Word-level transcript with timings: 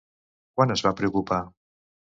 Quan 0.59 0.77
es 0.77 0.85
va 0.87 0.95
preocupar? 1.03 1.41